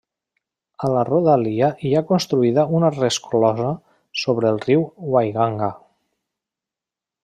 A 0.87 0.89
la 0.93 1.03
rodalia 1.09 1.69
hi 1.89 1.91
ha 1.99 2.03
construïda 2.13 2.65
una 2.79 2.91
resclosa 2.97 3.69
sobre 4.25 4.53
el 4.55 4.61
riu 4.67 4.85
Wainganga. 5.15 5.75